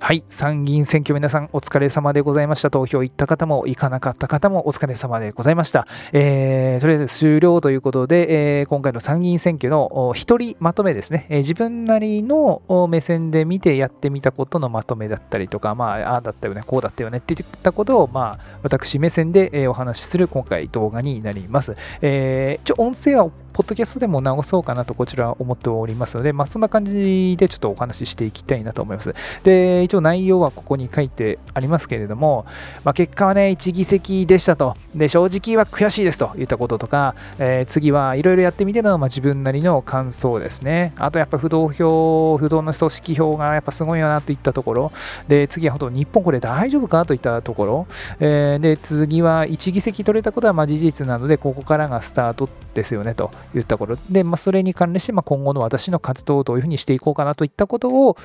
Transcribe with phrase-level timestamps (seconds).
[0.00, 2.70] はい、参議院選挙皆さんお疲れ様でございました。
[2.70, 5.88] 投票行った方も行かなかった方もお疲れ様でございました。
[6.12, 21.76] えー、とりあえず終了ということで、えー、今回の参議院選挙の一人まとめですね、えー、自分なりの目線で見てやってみたことのまとめだったりとか、まあ、ああだったよね、こうだったよねって言ったことを、まあ、私目線でお話しする今回動画になります。
[22.02, 29.12] えー、ちょ音声はポッドキャストでも直そうかなとこちら思っておりますので、まあ、そんな感じでちょっとお話ししていきたいなと思います。
[29.42, 32.46] で、一応内容はここに書いてありますけれども、
[32.84, 34.76] まあ、結果はね、1議席でしたと。
[34.94, 40.92] で、正直は悔しいですといったこととか、えー、次はいろいろやってみての、まあ、自分なりの感想ですね。
[40.96, 44.92] あとやっぱ不動票、不動の組織票がやっぱすごいよなといったところ。
[45.26, 47.86] で、次は本当日本これ大丈夫かといったところ。
[48.20, 53.96] えー、で、次は1議席取れたことはま事実なので、ここからがスタートですよねと言ったこと。
[54.10, 58.16] で、まあ、それに関連して、まあ、今後の私の活動をどういうふうにしていこうかなといったことを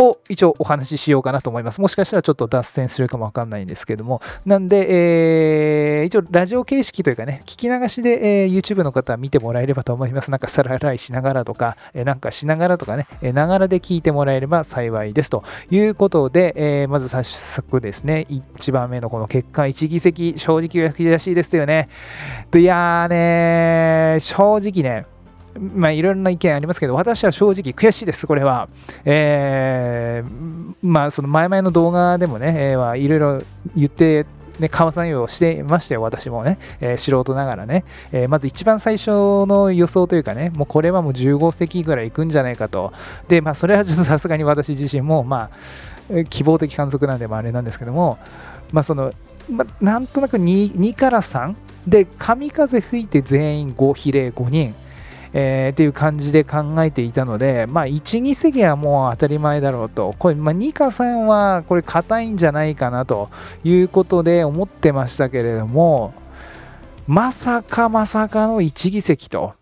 [0.00, 1.80] を一応お話ししようかなと思います。
[1.80, 4.22] もしかしたらちょっと脱線するかもわかんないんですけども。
[4.46, 10.30] なんで、えー、一応ラジオ形式というかね、聞き流しで、えー、YouTube の方は見てもらえればと思います。
[10.30, 21.88] なんか皿洗いしながらとか、えー、なんかしながらとかね、ながらで聞いてもらえれば幸いですということで、えー、まず早速ですね、1番目のこの結果1議席、正直は悔しいですよね。
[22.54, 25.06] いやーね正直ね、
[25.60, 28.68] まあ、いろんな意見ありますけど、私は正直悔しいです、これは。
[29.04, 33.42] えー、まあ、その前々の動画でもね、えー、いろいろ
[33.76, 34.24] 言って、
[34.58, 42.92] ね、川さんをしてましたよ、私もね、えー、素人ながらね、えー、まず一番最初の予想というかね、もうこれはもう15席ぐらいいくんじゃないかと。
[43.28, 45.50] で、まあ、それはちょっとさすがに私自身も、ま
[46.10, 48.18] あ、希望的観測なんでもあれなんですけども、
[48.72, 49.12] まあ、その、
[49.50, 51.54] まあ、なんとなく 2, 2から3
[51.86, 54.74] で、神風吹いて全員5比例5人。
[55.32, 63.30] えー、っていう感じで考えていたので、まあ、1、2席はもう当たり前だろうと、これ、まあ、2か3はこれ硬いんじゃないかなと
[63.62, 66.14] いうことで思ってましたけれども、
[67.06, 69.59] まさかまさかの1議席と。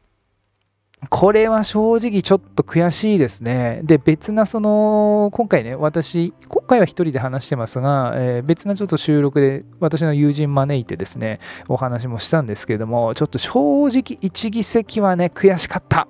[1.10, 3.81] これは正直ちょっと悔しいですね。
[3.84, 11.38] で、別なその、今回ね、私、今回は一人で話してますが、えー、別なちょっと収録で私の友人招いてですね、
[11.69, 16.09] お話もしたんですけれども、ちょっと正直一議席はね、悔しかった。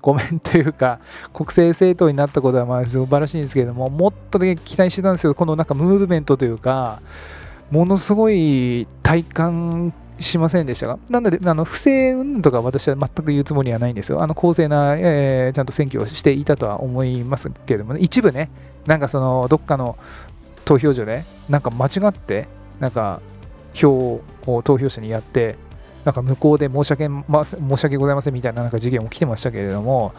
[0.00, 1.00] ごめんというか、
[1.34, 7.02] 国政政党になったことはまあ素晴らしいんですけれども、もっとね、期待してたんですけど、このなんかムーブメントというか、
[7.70, 14.22] ものすごい体感しませんでしたが、なので、あの不正運とか私は全く言うつもりはないんですよ。
[14.22, 18.50] あの公正な、えー、ちゃんと選挙をしていたとは思いますけれども、ね、一部ね、
[18.86, 19.96] なんかそのどっかの
[20.64, 22.48] 投票所で、なんか間違って、
[22.78, 23.20] なんか
[23.74, 25.56] 票を投票者にやって、
[26.04, 30.12] なんか向こうで申し訳,、ま、申し訳ございませんみたいななんか事件起きてましたけれども、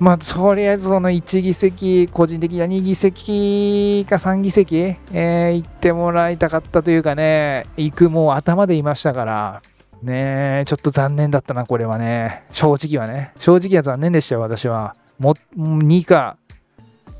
[0.00, 9.62] まあ、とりあえずこの1議席、個人的には2議席か3議席、えー、行ってもらいたかったというかね、行くもう頭でいましたから、
[10.02, 12.44] ねちょっと残念だったな、これはね。
[12.50, 13.34] 正直はね。
[13.38, 14.94] 正直は残念でしたよ、私は。
[15.18, 16.38] も2か、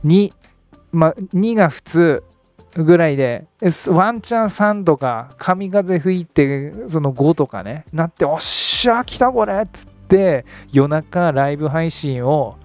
[0.06, 0.32] 2、
[0.90, 2.24] まあ、2が普通
[2.76, 3.44] ぐらいで、
[3.88, 12.56] ワンチャン3とか、神風吹いて、その5とかね、なって、おっしゃ、来たこれっつって、夜中ライブ配信を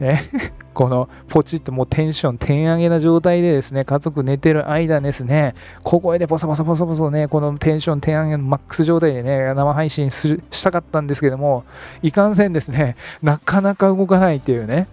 [0.00, 0.18] え？
[0.74, 11.64] このポチッともうテンション点上げな状態でですね、家族寝てる間ですね、小声でボソボソボソボソね、このテンション点上げのマックス状態でね、生配信するしたかったんですけども、
[12.02, 14.88] いかんせんですね、なかなか動かないっていうね、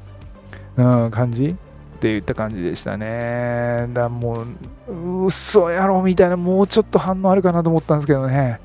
[0.78, 1.56] うん、感じ？
[2.02, 3.88] って言った感じでしたね。
[3.94, 4.46] だも
[4.88, 8.60] う、嘘やろみたいな、もうちょっと反応あるかなと思ったんですけどね。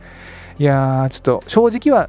[0.59, 2.09] いやー、ちょっと正直は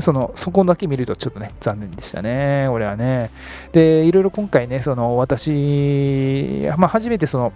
[0.00, 3.30] そのそこだけ見るとちょっとね、残念でしたね、俺はね。
[3.72, 7.52] で、いろいろ今回ね、その私、まあ、初めてその、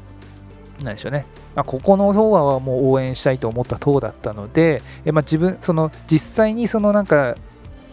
[0.83, 7.37] なんでしょうね、まあ、ここの党はもう応援したいと思った党だったので、えまあ、自分、その実際にそのなんか、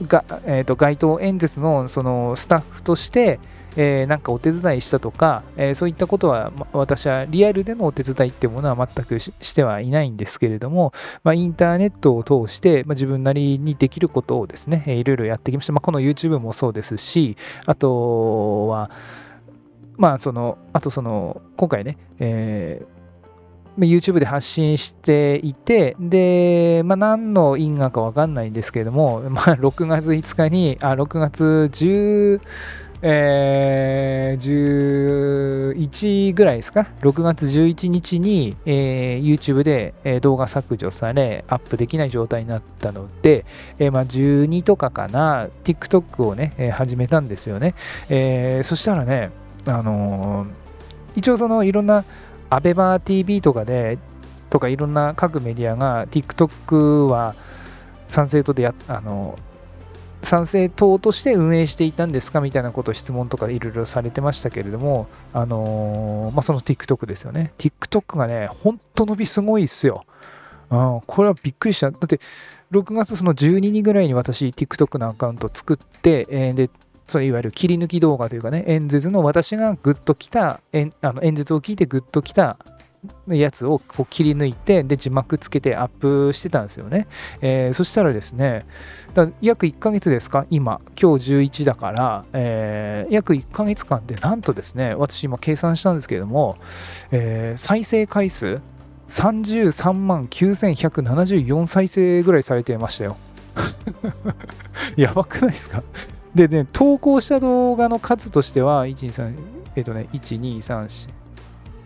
[0.07, 3.39] がえー、と街頭演説のそのスタッフとして、
[3.81, 10.91] えー、なんかお手伝いしたとか、えー、そういったことは、ま、私はリアルでのお手伝いっていうものは全くしてはいないんですけれども、
[11.23, 15.71] まあ、インターネットを通して、まあ、自分なりにできることをですね、えー、いろいろやってきました。
[15.71, 18.91] まあ、この YouTube もそうですし、あとは、
[19.95, 22.99] まあ、その、あとその、今回ね、えー
[23.77, 32.41] YouTube で発信していて、で、まあ、何の因果かわかんないんですけれども、まあ、6月5日に、あ、6月10、
[33.01, 43.45] えー、11ぐらいですか、6月11日に、えー、YouTube で、えー、動画削除され、アップできない状態になったので、
[43.79, 47.75] えーまあ、12とかかな、TikTok をね、えー、始めたんですよね。
[48.09, 49.31] えー、そしたらね、
[49.65, 50.69] あのー
[51.15, 52.05] 一応そのいろんな
[52.49, 53.97] ABEMATV とかで
[54.49, 57.35] とかいろんな各メディアが TikTok は
[58.07, 59.37] 賛成党でやあの
[60.23, 67.53] 賛成党として運営していたんですかみたいなことを質問とかいろいろされてましたけれども、あのー、まあ、その TikTok ですよね。
[67.57, 70.05] TikTok がね、本当伸びすごいっすよ。
[70.69, 71.89] あこれはびっくりした。
[71.89, 72.19] だって、
[72.71, 76.69] 6月その12日ぐらいに私、TikTok のアカウント作って、えー、で、
[77.07, 82.57] それいわゆる切り抜き動画というかね、演説の私がグッときた、演あの演説を聞いてグッときた
[83.27, 87.07] やつをこう切り抜いてで字幕つけてアップしてたんですよね、
[87.41, 88.65] えー、そしたらですね
[89.13, 90.45] だ約1ヶ月ですか？
[90.49, 96.57] 今今日11だから、えー、約1ヶ月間でなんとですね私今計算したんですけれども、
[97.11, 98.59] えー、再生回数
[99.07, 103.17] 33万9174再生ぐらいされてましたよ。
[104.95, 105.81] やばくないですか？
[106.35, 109.33] でね投稿した動画の数としては123
[109.75, 111.09] えっ、とね1234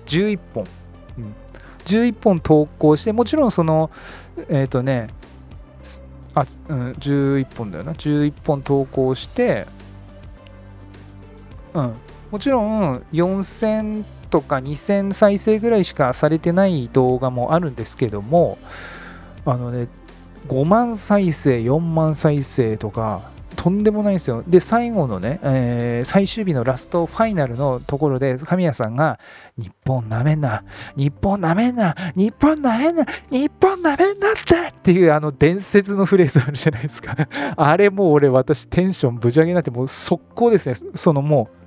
[0.06, 0.66] 11本、
[1.86, 3.92] 11本投稿してもちろんその
[4.50, 5.08] えっ、ー、とね
[6.36, 7.94] あ、うん、11本だよな。
[7.94, 9.68] 11本投稿して
[11.74, 11.94] うん。
[12.32, 18.58] もちろん4000とか2000再生ぐらいしかされてない動画もあるんですけども
[19.46, 19.88] あのね
[20.48, 23.30] 5万再生4万再生とか
[23.64, 24.44] とんでもないんですよ。
[24.46, 29.22] で、最後のね、えー、最終日のラストファイナルのところで、神谷さんが、
[29.58, 30.66] 日本なめんな、
[30.98, 37.16] 日本なめんな、日本なめんな、日本なめんなってっていうあの伝説のフレーズあるじゃないですか。
[37.56, 40.76] あれもう俺、私テンションぶち上げになって、もう速攻ですね。
[40.96, 41.63] そのもう、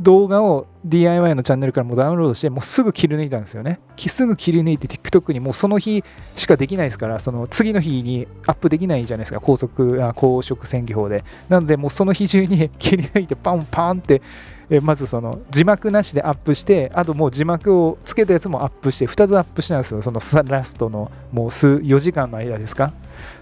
[0.00, 3.80] 動画を DIY のチャンネルからもダウンロードして、もうすぐ切り抜いたんですよね。
[3.98, 6.02] すぐ切り抜いて TikTok にもうその日
[6.36, 11.22] しかできないですから、その次の日にアップできないじゃないですか、高速、あ公職選挙法で。
[11.50, 14.22] なので、もうその日中に切り抜いて、パンパンって、
[14.70, 22.94] えまずその字幕なしでアップして、あともう字幕をつけたやつもアップして、2つアップしたんですよ、そのラストのもう数4時間の間ですか。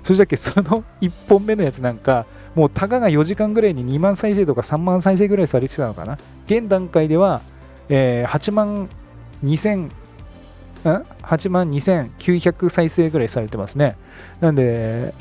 [0.03, 6.19] それだけその1本目のやつなんか、もうたかが4時間ぐらいに2万再生とか3万再生ぐらいされてたのかな。
[6.49, 7.43] 現段階では、
[7.91, 8.89] えー、8万
[9.45, 9.93] 2000、ん
[10.83, 13.97] ?8 万2900再生ぐらいされてますね。
[14.41, 15.13] なんで、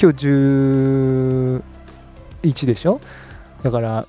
[0.00, 1.62] 今日11
[2.66, 3.00] でしょ？
[3.62, 4.06] だから、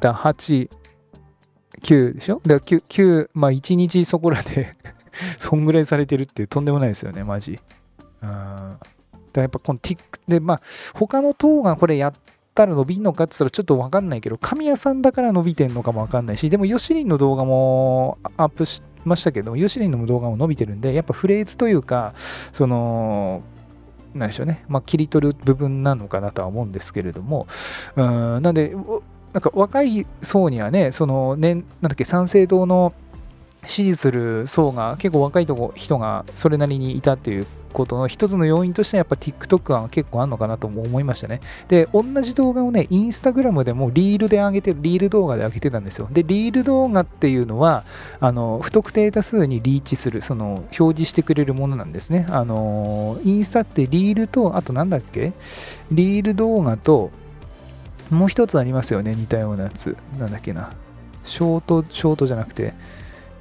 [0.00, 0.68] だ8、
[1.82, 2.40] 9でしょ？
[2.44, 4.74] だから 9, 9まあ1日そこらで
[5.38, 7.60] そんぐらいされてるってとんでもないですよね、マジ。
[8.22, 8.76] うん
[9.32, 10.60] だやっぱこの Tik で、まあ、
[10.94, 12.12] 他の党がこれやっ
[12.54, 22.14] たら伸びんのかって言ったらちょっとわかんないけど、神谷さんだから伸びてんのかもわかんないし、でもヨシリンの動画もアップしましたけど、ヨシリンの動画も伸びてるんで、やっぱフレーズというか、
[22.52, 23.42] その、
[24.14, 27.48] なんでしょうね、まあ、切り取る部分なのかなとは思うんですけれども、
[27.96, 28.74] うん、なんで、
[29.32, 32.94] なんか若い層にはね、その、ね、なんだっけ、三省堂の
[33.66, 41.40] 支持する層が結構若いとこ人がそれなりにいたっていうことの一つの要因としてはやっぱ TikTok は結構あるのかなとも思いましたね。
[41.68, 46.08] で、同じ動画をね、インスタグラムでもリールで上げて、リール動画で上げてたんですよ。
[46.10, 47.84] で、リール動画っていうのは、
[48.20, 52.26] あの不特定多数にリーチする、その表示してくれるものなんですね。
[52.30, 55.32] あのインスタってリールと、あとなんだっけ？
[55.90, 57.10] リール動画と、
[58.10, 59.96] もう一つありますよね、似たようなやつ。
[60.18, 60.70] なんだっけな。
[61.24, 62.74] ショート、ショートじゃなくて、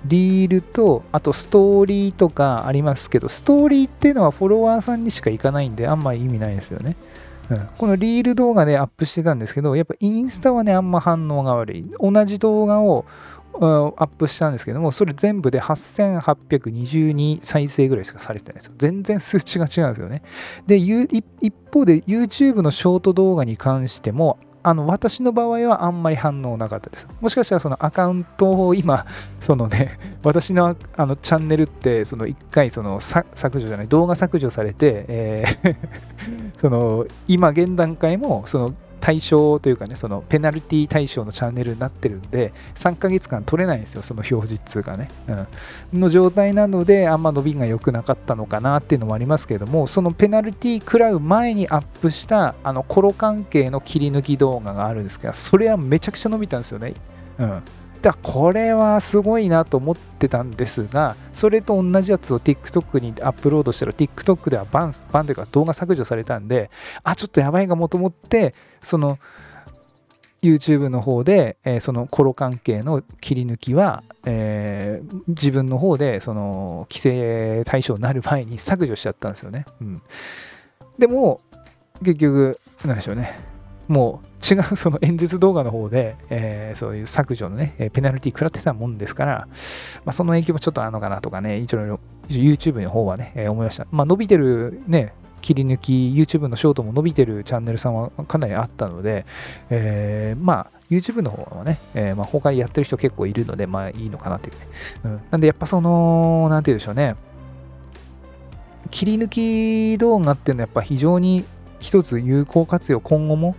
[0.05, 6.95] リールと、あとストーリーとかありますけど、ストーリーっていうのはフォロワーさんにしか行かないんで、あんまり意味ないですよね。
[7.49, 11.85] うん、このリール動画でアップしてたんですけど、やっぱインスタはね、あんま反応が悪い。
[11.99, 13.05] 同じ動画を
[13.55, 13.57] ア
[14.05, 18.73] ップしたんですけども、それ全部で8822再生ぐらいしかされてないですよ。
[18.77, 20.21] 全然数値が違うんですよね。
[20.65, 21.23] で、一
[21.71, 27.07] 方で YouTube のショート動画に関しても、あの私の場合はあんまり反応なかったです。
[27.19, 29.05] もしかしたらそのアカウントを今、
[29.41, 33.25] そのね、 私のあのチャンネルって、その1回その削
[33.59, 35.75] 除じゃない、動画削除されて、えー
[36.57, 45.09] その今現段階もその対象というかね、そのペナルティ対象のチャンネルになってるんで、3ヶ月間取れないんですよ、その表示通がね。
[45.91, 56.93] うん、の状態なので、あんま伸びが良くなかったのかなっていうのもありますけれども、そのペナルティ食らう前にアップしたあのコロ関係の切り抜き動画があるんですけど、それはめちゃくちゃ伸びたんですよね。
[57.39, 57.61] うん
[58.03, 66.69] だこれはすごいなと思ってたんですが、それと同じやつを TikTok にアップロードしたら、TikTok ではバン、バンというか動画削除されたんで、
[67.03, 69.17] あ、ちょっとやばいかもと思って、その
[70.43, 79.65] YouTube の方で、えー、そのコロ関係の切り抜きは、えー、自分の方でその規制対象になる前に削除しちゃったんですよね。
[79.81, 80.01] うん、
[80.99, 81.39] でも、
[82.03, 83.39] 結局、なんでしょうね。
[83.87, 89.47] もう違う その演説動画の方で、えー、そういう削除のね、ペナルティ食らってたもんですから、
[90.05, 93.87] まあ、その影響もちょっとあるのかなとかね、一応 YouTube の方はね、え、思いました。
[93.91, 95.13] まあ、伸びてるね、
[95.43, 99.25] 切り抜き、YouTube のショートも伸びてるチャンネルさんはかなりあったので、
[99.69, 104.67] えー、まあ、YouTube の方はね、えー、まあ、他にやってる人結構いるので、まあいいのかなっていうね。
[105.03, 107.15] うん、なんで、やっぱその、なんて言うんでしょうね、
[108.89, 111.43] 切り抜き動画っていうのはやっぱ非常に
[111.79, 113.57] 一つ有効活用、今後も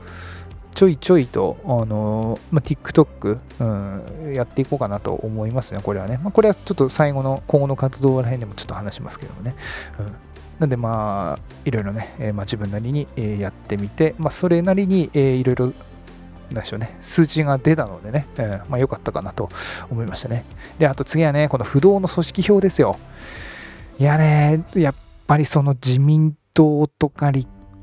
[0.75, 6.19] ちょいちょいと、あのまあ、TikTok、うん、やっていこうかなと思いますね、これはね。
[6.23, 9.55] まあ、これはちょっと最後の今後の活動ら辺でもちょっと話しますけどもね。
[9.99, 15.73] うんなんでまあ、いろいろね、えー、まあ、自分なりに、え、やってみて、まあ、それなりに、えー、いろいろ、
[16.51, 19.49] なんでしょうね、数値が出たのでね、えー、まあ、良かったかなと
[19.91, 20.45] 思いましたね。
[20.79, 22.97] で、あと次はね、この不動の組織票ですよ。
[23.99, 24.95] いやね、やっ
[25.27, 27.33] ぱりその自民党とか、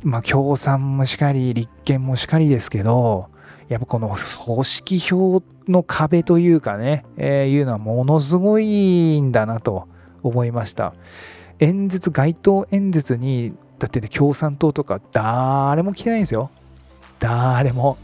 [0.04, 3.30] まあ、共産もしかり、立憲もしかりですけど、
[3.68, 9.88] やっぱこの組織票の壁というかね、えー、いうのはものすごいんだなと
[10.24, 10.94] 思いました。
[11.62, 16.50] 演説、街頭演説に、だってね、共産党とか誰も来てないんですよ。
[17.20, 17.98] 誰も。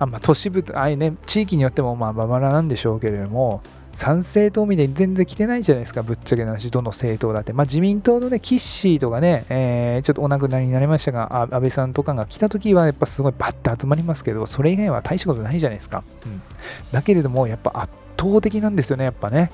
[0.00, 3.62] あまあ、都市部、ああいうね、地域によってもまあ、まばらなんでしょうけれども、
[3.94, 7.52] 参政党みたいに全然来てないじゃないですか、ぶっちゃけな話、どの政党だって。
[7.52, 16.02] まあ、自民党のね、キッシーとかね、えー、ちょっとお亡くなりになりましたが、安倍さんとかが来た時は、やっぱすごいバッて集まりますけど、それ以外は大したことないじゃないですか。
[16.24, 16.42] うん、
[16.90, 19.50] だけれども、やっぱ圧倒的なんですよね、やっぱね。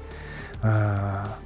[0.62, 1.38] あ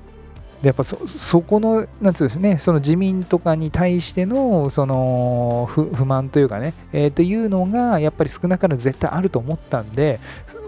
[0.63, 10.21] でやっぱそそこのなんつうんですねその自民とかに対してのその不満というかね、えー、というのがやっぱり少なからず絶対あると思ったんで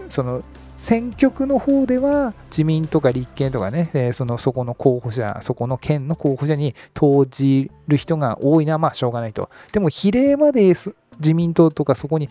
[0.09, 0.43] その
[0.83, 9.49] 選挙区の方では自民とか立憲とかね、えー、そのそこの候補者、そこの県の候補者に投じる人が多いのはまあしょうがないと。
[9.71, 10.75] でも比例まで
[11.19, 12.29] 自民党とかそこに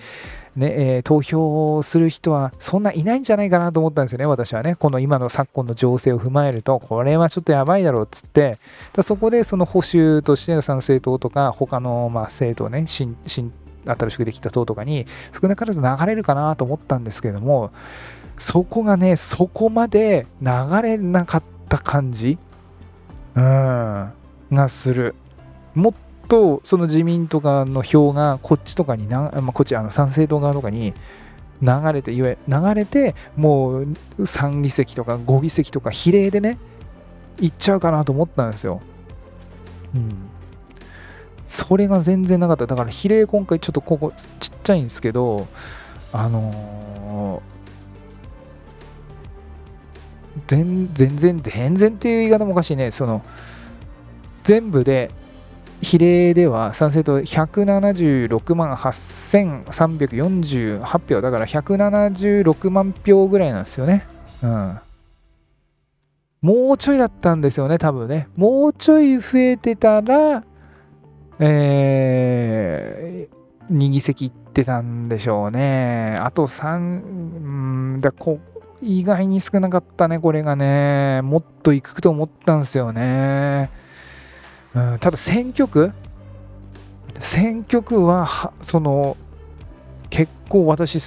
[0.57, 4.75] ね、えー、投票する人はそんないないんじゃないかなと思ったんですよね、私はね。
[4.77, 8.59] この今の昨今の情勢を踏まえると、これはちょっとやばいだろうっつって、
[8.93, 13.53] だそこでその保守としての参政党とか、他のまあ政党ね、新新
[13.85, 15.07] 新しくできた党とかに
[15.41, 17.71] 少なからず流れるかなと思ったんですけれども、
[18.39, 20.49] そこがね、そこまで流
[20.83, 22.39] れなかった感じ、
[23.35, 24.13] うん、
[24.53, 25.15] がする。
[25.75, 25.95] もっ
[26.33, 30.95] とその自民とかの票がこっちとかにな、まあ、こっちあの参政党側とかに
[31.61, 33.83] 流れていわ流れてもう
[34.17, 36.59] 3議席とか5議席とか比例でね
[37.39, 38.81] いっちゃうかなと思ったんですよ。
[39.95, 40.15] うん。
[41.45, 42.67] それが全然なかった。
[42.67, 45.47] だから比例今回ちょっとここちっちゃいんですけど、
[46.13, 52.91] あのー、全然、全然っていう言い方もおかしいね。
[52.91, 53.23] その、
[54.45, 55.11] 全部で
[55.83, 64.07] 比例では賛成党176万8348票だから176万票ぐらいなんですよね。
[64.43, 64.79] うん。
[66.41, 68.29] もうちょいだったんですよね、多分ね。
[68.37, 70.45] もうちょい増えてたら、
[71.41, 76.17] えー、2議席いってたんでしょうね。
[76.21, 76.79] あと3、う
[77.97, 78.39] んだこ
[78.83, 81.23] 意外に少なかったね、これがね。
[81.23, 83.82] もっといくと思ったんですよね。
[84.75, 85.93] うん、ただ選挙区
[87.19, 89.17] 選挙区はその
[90.11, 90.99] 結構私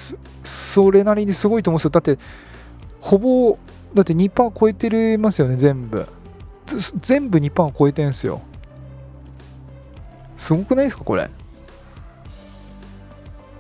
[0.44, 1.90] それなりにすごいと思うんですよ。
[1.92, 2.18] だって
[3.02, 3.58] ほぼ
[3.94, 6.08] だって2%超えてますよね全部。
[7.02, 8.42] 全部2%超えてるんですよ。
[10.38, 11.30] すごくないですかこれ？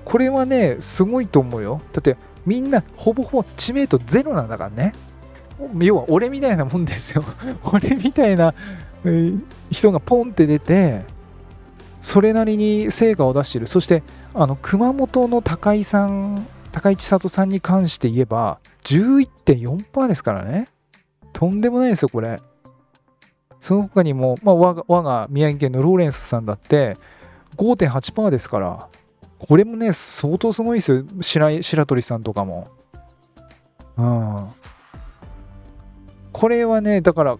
[0.03, 1.81] これはねすごいと思うよ。
[1.93, 4.93] だってみんなほぼほぼ知名度ゼロなんだからね。
[5.79, 7.23] 要は俺みたいなもんですよ。
[7.63, 8.53] 俺みたいな
[9.71, 11.05] 人がポンって出て
[12.01, 13.67] それなりに成果を出してる。
[13.67, 20.67] そしてあの熊本の高井さん高井千里さんに関して言えば11.4%ですからね。
[21.33, 22.39] とんでもないですよこれ。
[23.61, 26.97] その他にも、まあ、我が我が宮城県のローレンスさんだって
[27.57, 28.87] 5.8%ですから。
[29.37, 31.03] これもね相当すごいですよ。
[31.21, 32.67] 白白鳥さんとかも。
[33.97, 34.47] うん。
[36.35, 37.37] これはねだから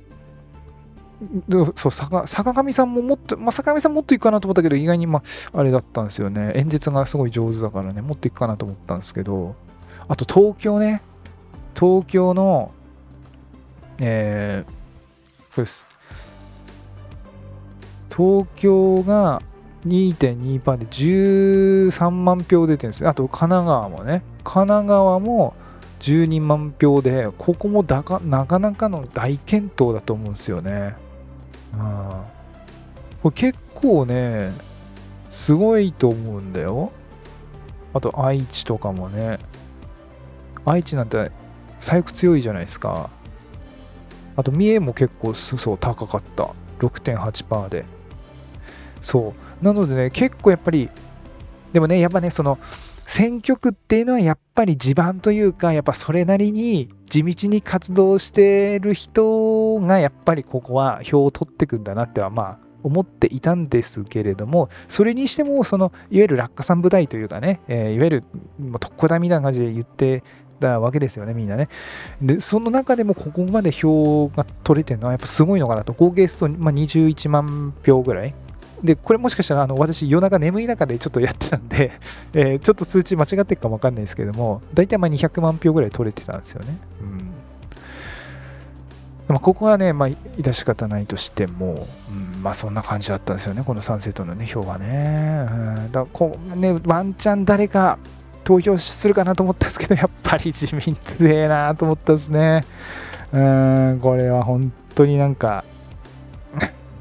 [1.75, 5.21] そう坂坂上さんももっと、まあ、坂上さんもっといくかなと思ったけど意外に、ま
[5.53, 6.53] あ、あれだったんですよね。
[6.55, 9.55] 演説がすごい上手だからねもっといくかなと思ったんですけど。
[10.07, 11.01] あと東京ね。
[11.77, 12.71] 東京の
[13.99, 15.85] えー、です。
[18.15, 19.41] 東京が
[19.85, 24.23] 2.2%で13万票出てるんですあと神奈川もね。
[24.45, 25.53] 神奈川も
[26.05, 30.95] 12万票でここもだかなかなかの大健闘だと思うんですよね。
[31.73, 31.79] うん。
[33.23, 34.51] これ結構ね、
[35.31, 36.91] すごいと思うんだよ。
[37.91, 39.39] あと愛知とかもね。
[40.63, 41.31] 愛知なんて
[41.79, 43.09] 最悪強いじゃないですか。
[44.35, 46.49] あと三重も結構そう高かった。
[46.79, 47.83] 6.8%で。
[49.01, 49.65] そう。
[49.65, 50.87] なのでね結構やっぱり
[51.73, 52.59] でもねやっぱねその
[53.15, 68.23] 選挙区っていうのはやっぱり地盤というかやっぱそれなりに地道に活動してる人がやっぱりここは票を取ってくんだなってはまあ思っていたんですけれどもそれにしてもそのいわゆる落下山部隊というかね、えー、いわゆる
[68.81, 70.21] 特攻だみたいな感じで言って
[70.59, 71.69] たわけですよねみんなね。
[72.21, 75.93] でその中でもここまで票が取れてるのはやっぱすごいのかなと。
[75.93, 78.35] 合計すると、まあ、21万票ぐらい。
[78.85, 81.91] で、これもしかしたらあの私夜中眠い中でちょっとやってたんで、
[82.33, 86.77] え、ちょっと数値間違ってるかもわかんないですけども、大体まあ200万票ぐらい取れてたんですよね。
[87.01, 87.25] うん
[89.27, 95.47] まあ、ここはね、まあ、致し方ないとしても、うん、まあそんな感じだったんですよね、この3政党のね、票はね。
[95.49, 97.97] うん、だこうねワンチャン誰か
[98.43, 102.63] 投票するかなと思ったんですけど、やっぱり自民強えなと思ったんですね。
[103.33, 105.65] うん、これは本当になんか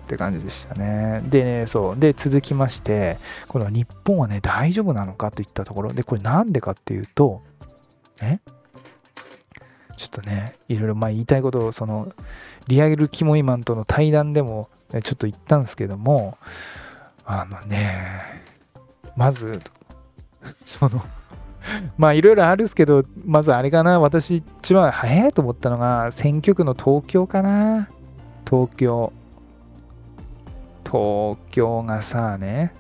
[0.05, 1.23] って感じでしたね。
[1.25, 1.99] でね、そう。
[1.99, 3.17] で、続きまして、
[3.49, 7.43] この日本はね、大丈夫なのかといったところで、これなんでかっていうと、
[8.23, 8.39] え？
[9.97, 12.13] ちょっとね、いろいろまあ言いたいことを、その、
[12.69, 16.37] リアルキモイマンとの対談でもちょっと言ったんですけども、
[17.25, 18.43] あのね、
[19.17, 19.61] まず、
[20.65, 21.03] その
[21.97, 27.89] まあいろいろあるんですけど、まずあれかな、私一番早いと思ったのが、選挙区の東京かな。
[28.49, 29.13] 東京。
[30.95, 32.73] 東京がさあね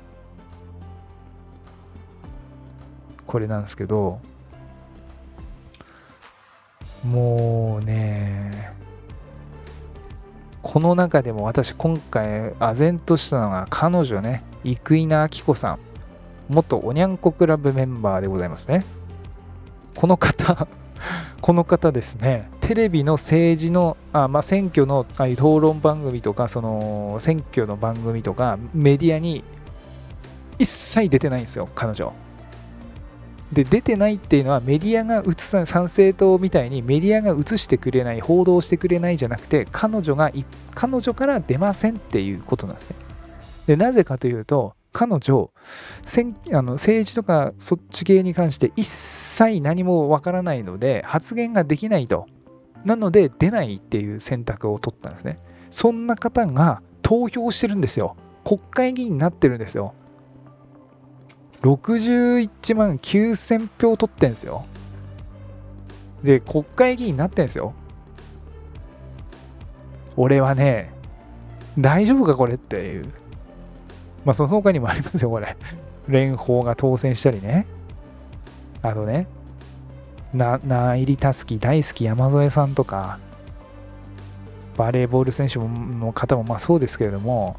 [3.26, 4.20] これなんですけど
[7.04, 8.72] もうね
[10.62, 15.78] この中でも私今回唖然としたのが彼女ね生稲晃子さん
[16.48, 18.84] 元おにゃんこクラブメンバーでございますね。
[19.96, 20.68] この方
[21.40, 22.48] この方ですね。
[22.66, 29.44] テレビの政治のあ、まあ、選挙のあ討論番組とかその選挙の番組とかメディアに
[30.58, 32.14] 一切出てないんですよ彼女。
[33.52, 40.32] で出てないっていうのはメディアが映さ参政党みたいにメディアが映してくれない報道してくれないじゃなくて彼女が
[40.74, 42.96] 彼女から出ませんっていうことなんですね。
[43.66, 45.50] でなぜかというと彼女
[46.52, 52.26] あの政治とかそっち系に関して一切何もわからないので発言ができないと。
[52.84, 55.38] なので出ないっていう選択を取ったんですね。
[55.70, 58.16] そんな方が投票してるんですよ。
[58.44, 59.94] 国会議員になってるんですよ。
[61.62, 64.66] 61万9000票取ってんですよ。
[66.22, 67.74] で国会議員になってんですよ。
[70.16, 70.92] 俺はね
[71.78, 73.12] 大丈夫かこれっていう。
[74.24, 75.56] まあ、その他にもありますよ、これ。
[76.06, 77.66] 蓮舫が当選したりね。
[78.82, 79.26] あとね、
[80.34, 83.18] な、な入りたすき大好き山添さんとか、
[84.76, 87.56] バレーボール選手の方もまあそうですけれども、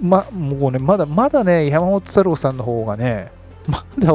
[0.00, 3.30] ま、もうね、まだ、まだね、山本太郎さんの方がね、
[3.68, 4.12] まだ、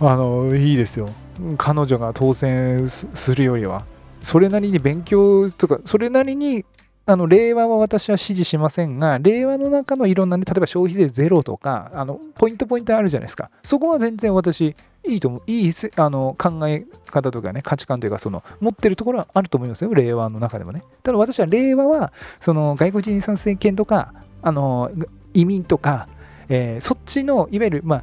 [0.00, 1.08] あの、いいですよ。
[1.56, 3.84] 彼女が当選するよりは。
[4.22, 6.64] それなりに勉強とか、それなりに
[7.08, 13.48] あの令和は私は支持しませんが、令和の中のいろんなね、例えば消費税ゼロとか、あのポイントポイントあるじゃないですか。
[13.62, 14.74] そこは全然私、
[15.06, 20.82] いいと思う、いいあの考え方とかね、価値観というか、その持ってるところはあると思いますよ、令和の中でもね。
[21.04, 24.90] ただ私は令和は、その外国人参政権とか、あの
[25.32, 26.08] 移民とか、
[26.48, 28.02] えー、そっちのいわゆる、ま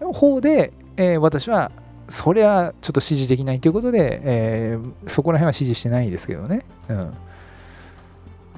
[0.00, 1.72] あ、方で、えー、私は
[2.08, 6.60] それはちょっと支持できないということで、えー、そこら辺は支持してないですけどね。
[6.88, 7.14] うん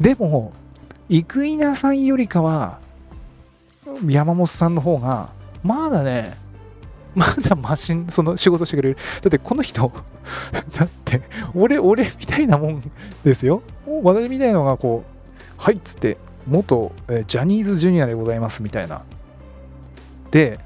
[0.00, 0.52] でも、
[1.09, 2.78] 生稲さんよりかは、
[4.06, 5.30] 山本さんの方が、
[5.62, 6.37] まだね、
[7.14, 8.96] まだマシン、その仕事してくれる。
[9.22, 9.90] だってこの人
[10.76, 11.22] だって、
[11.54, 12.92] 俺、俺みたいなもん
[13.24, 13.62] ですよ。
[14.02, 15.16] 私みたいなのがこう、
[15.56, 19.02] はいっつって、元、えジャニーズジュニアでございますみたいな。
[20.30, 20.61] で、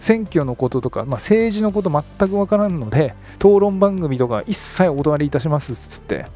[0.00, 6.26] 選挙のこととか、まあ、政治のこと全く分からんので、討論番組とか一切お断りいたしますっつって、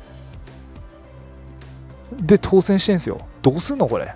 [2.21, 3.21] で当選してんすよ。
[3.43, 4.15] どうすんのこれ？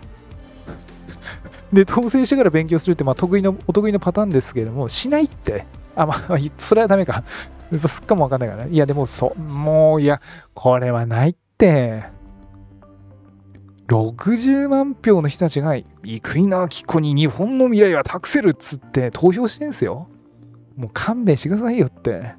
[1.73, 5.67] で当選してから勉強するって、まあ、得意のお得意のパターンですけどもしないって。
[5.97, 7.25] あまあそれはダメか。
[7.87, 8.71] すっかもわかんないからね。
[8.71, 10.21] いやでもそうもういや
[10.55, 12.05] これはないって。
[13.89, 20.09] 60万票の人たちが生稲晃子に日本の未来は託せるっつって投票してんすよ。
[20.77, 22.35] もう勘弁してくださいよって。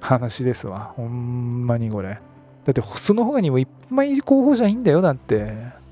[0.00, 0.92] 話ですわ。
[0.96, 2.18] ほんまにこれ。
[2.64, 5.82] だってその他にもいっぱい候補者いいんだよだって。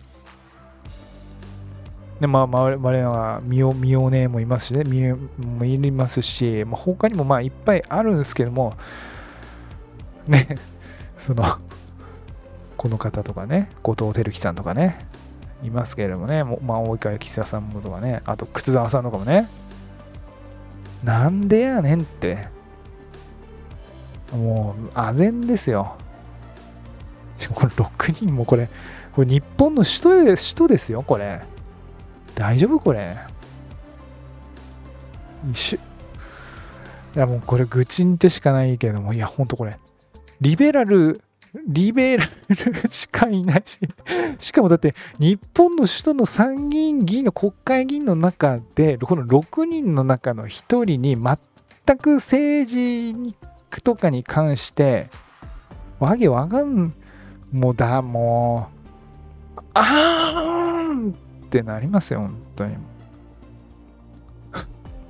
[2.20, 8.74] でまあ、我々はミオミオネもいますしね、ミオもいますし、まあ、他にもまあいっぱいあるんですけども、
[10.28, 10.46] ね、
[11.16, 11.44] その、
[12.76, 15.06] この方とかね、後藤輝樹さんとかね、
[15.64, 19.48] いますけれどもね、もまあ、大川吉田さんもとかね、あと、靴沢さんとかもね、
[21.02, 22.48] なんでやねんって、
[24.32, 25.96] もう、あぜんですよ。
[27.54, 28.68] これ6人もこれ、
[29.12, 31.40] これ日本の首都で首都ですよ、これ。
[32.34, 32.78] 大丈夫？
[32.78, 33.16] これ。
[37.16, 39.76] いやもうこれ愚痴ってしかないけども、いやほんとこれ、
[40.40, 41.20] リベラル、
[41.66, 43.78] リベラルしかいないし、
[44.38, 50.48] しかもだって日本の首都の参議院議員の国会議員の中で、この6人の中の1
[50.84, 53.34] 人に全く政治
[53.82, 55.08] とかに関して、
[55.98, 56.94] わけわかん、
[57.52, 58.68] もうだ、も
[59.56, 61.14] う、あーんっ
[61.48, 62.76] てなりますよ、本当に。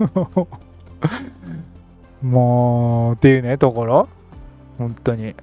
[2.23, 4.09] もう、っていうね、ところ。
[4.79, 5.35] 本当に。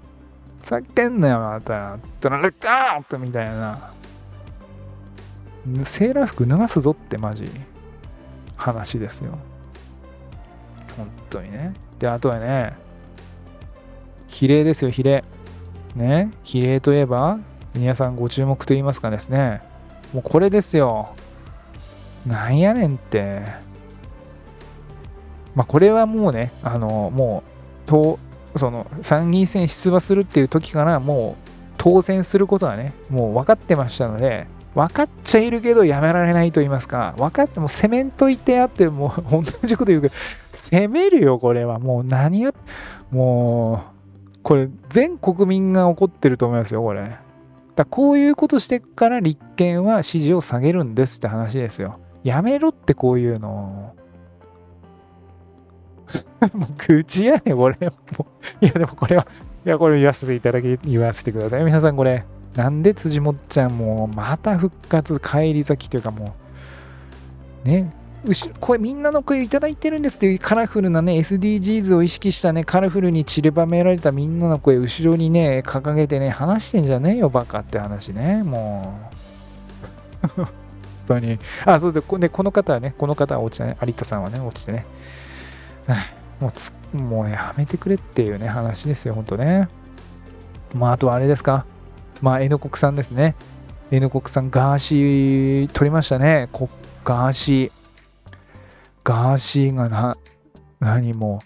[0.64, 1.98] ざけんなよ、また。
[2.20, 3.92] トラッターとみたいな。
[5.84, 7.50] セーラー服脱がすぞってマジ
[8.56, 9.38] 話ですよ。
[10.98, 11.74] 本当にね。
[12.00, 12.74] で、あとはね、
[14.28, 15.24] 比例ですよ、比例。
[15.98, 17.40] ね、比例といえば、
[17.76, 19.62] 皆さんご注目と言いますかですね、
[20.14, 21.10] もうこれですよ。
[22.26, 23.42] なんやねんって。
[25.56, 27.44] まあ、これはもうね、あの、も
[27.86, 28.20] う、と
[28.58, 40.14] その参議院選出馬するっていう時からもう当選することはね、もう分かってましたので、分かっちゃいるけどやめられないと言いますか、分かっても攻めんといてあって、もう同じこと言うけど、
[40.54, 41.80] 攻めるよ、これは。
[41.80, 42.54] もう何や、
[43.12, 43.97] もう、
[44.48, 47.18] これ全国民が怒ってると思いますよ、これ。
[47.76, 52.00] だこういうことしてから立憲は支持を下げるんですって話ですよ。
[52.24, 53.94] やめろってこういうの。
[56.54, 57.78] もう口やねこれ。
[57.82, 58.26] も
[58.62, 59.28] いや、でもこれは、
[59.66, 61.66] いや、これ言わせていただき、言わせてください。
[61.66, 62.24] 皆さんこれ、
[62.56, 66.36] なんで辻もっちゃんもうまた復活、返り咲きというかも
[67.66, 67.94] う、ね、
[68.60, 79.00] 声みんなの声をいただいてるんですっていうカラフルなね SDGs を意識したねカラフルに散りばめられたみんなの声後ろにね掲げてね話してんじゃねえよバカって話ねも
[80.24, 80.28] う。
[80.36, 80.48] 本
[81.08, 81.40] 当に。
[81.66, 84.86] あそうでこでこの方はねこの方は落ちたね有田さんはね落ちてね。
[86.40, 89.68] もうつもうやめてくれっていうね話ですよ本当ね。
[90.74, 91.66] まああとはあれですか。
[92.22, 93.36] まあ N 国さんですね。
[93.92, 96.50] N 国さんガーシー取りましたね。
[97.06, 97.77] ガーシー。
[99.08, 100.18] ガーシーがな、
[100.82, 101.40] 何も、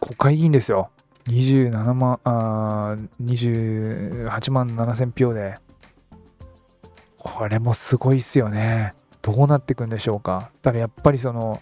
[0.00, 0.88] 国会議員ですよ。
[1.26, 5.56] 27万、あ28万7千票で。
[7.18, 8.94] これもすごいっすよね。
[9.20, 10.52] どうなってくんでしょうか。
[10.62, 11.60] ただやっぱりその、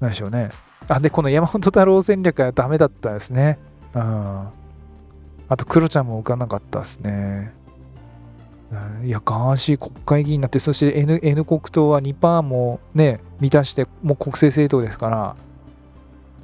[0.00, 0.48] 何でしょうね。
[0.88, 3.58] あ、で、この山本太郎戦略はダメだったですね。
[3.92, 4.02] うん。
[4.02, 7.52] あと、クロちゃんも受かなかったですね。
[9.02, 15.36] いや、ガーシー国会議員になって、そして N, N 国党は2%もね、満たして、もう国政政党ですから、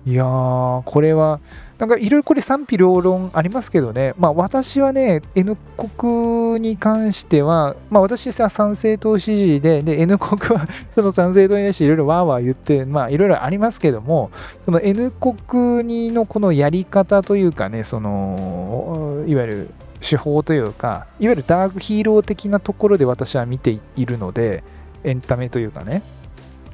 [0.07, 1.41] いやー、これは、
[1.79, 14.31] なんかいろいろこれ賛否両論ありますけどね、まあ私はね、N 国に関しては、まあ私は参政党支持で、で、N 国は その参政党に対していろいろわーわー言って、まあいろいろありますけども、
[14.65, 19.71] その N 国にのこのやり方というかね、その、いわゆる
[20.09, 24.63] 手法というかいわゆるダークヒーロー的なところで私は見ているので
[25.03, 26.03] エンタメというかね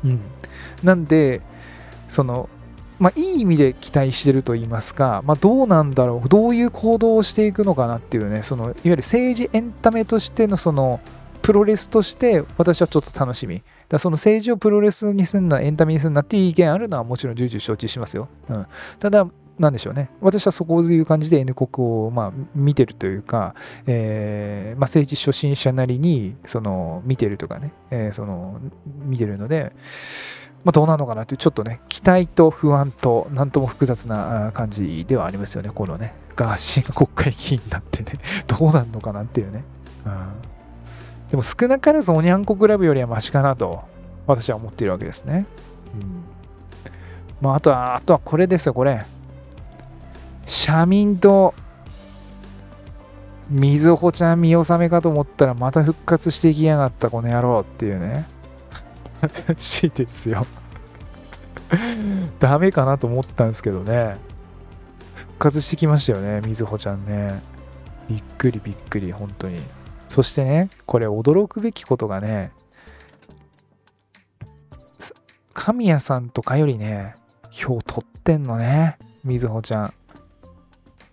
[0.04, 0.20] うん
[0.82, 1.40] なんで
[2.08, 2.48] その
[2.98, 11.00] まあいい意味で期待してると言いますか、まあ、どうなんだろうどういう行動をしていくのかなっていうねそのいわゆる政治エンタメとしてのその
[11.42, 13.62] プロレスとして私はちょっと楽しみ。
[13.88, 18.28] だその政治をプロレスにすんな、エンタメにすんなっていう意見あるのはもちろん重々承知しますよ。
[18.48, 18.66] うん、
[19.00, 19.26] ただ、
[19.60, 20.08] なんでしょうね。
[20.22, 23.54] 私はそこういう感じで N 国を、まあ、見てるというか、
[23.86, 28.58] えーまあ、政治初心者なりにその見てるとかね、えー、その
[29.04, 29.72] 見てるので、
[30.64, 35.68] まあ、どうなのかなというちょっとね、期待と不安と、なんとも複雑な感じではありますよね。
[35.74, 38.18] このね、ガーシーが国会議員になってね、
[38.48, 39.62] どうなるのかなっていうね。
[40.06, 40.12] うん、
[41.32, 43.82] でも少なからずおにゃんこクラブよりはマシかなと、
[44.26, 45.44] 私は思っているわけですね。
[45.94, 46.30] うん
[47.42, 49.04] まあ、あとは、あとはこれですよ、これ。
[50.50, 51.54] 社民党
[53.48, 58.26] みずほちゃん見納めかと思ったらまた復活してきやがったこの野郎っていうね。
[59.20, 60.44] 話ですよ。
[62.40, 64.16] ダメかなと思ったんですけどね。
[65.14, 67.40] 復活してきましたよねみずほちゃんね。
[68.08, 69.60] びっくりびっくり本当に。
[70.08, 72.50] そしてねこれ驚くべきことがね
[75.54, 77.14] 神谷さんとかよりね、
[77.52, 79.94] 票取ってんのね、みずほちゃん。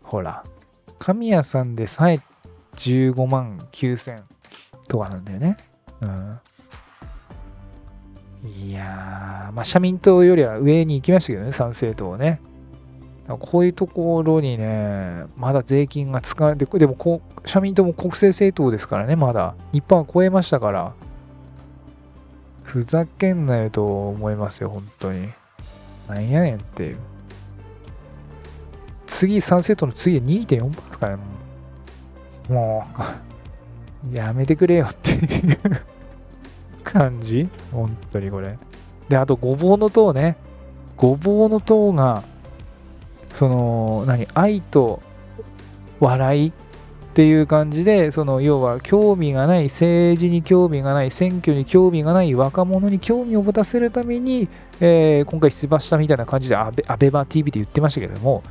[0.08, 0.42] ほら、
[1.00, 2.20] 神谷さんでさえ
[2.78, 4.24] 15万9000
[4.88, 5.58] とかなんだよね。
[6.02, 6.40] うん。
[8.48, 12.40] いやー、まあ、社民党よりは上に行きましたけどね、参政党ね。
[13.28, 19.56] こういうところにね、まだ税金が使われて、でもこう、社民党も国政政党ですからね、まだ。
[19.74, 20.94] 日本は超えましたから。
[22.64, 25.28] ふざけんなよと思いますよ、本当に。
[26.08, 26.98] なんやねんっていう。
[29.18, 31.18] 次、参政党の次は2.4%ですかね、
[32.50, 32.86] も
[34.12, 35.58] う、やめてくれよっていう
[36.84, 38.60] 感じ本当にこれ。
[39.10, 40.38] で、あと、ごぼうの塔ね。
[40.98, 42.24] ごぼうの塔が、
[43.34, 45.02] その、何、愛と
[46.00, 46.52] 笑いっ
[47.16, 54.48] ていう感じで、その、要は、興味がない、政治に興味がない、選挙に興味がない若者に興味を持たせるために、
[54.80, 58.44] えー、今回出馬したみたいな感じで、アベアベマ TV で言ってましたけども、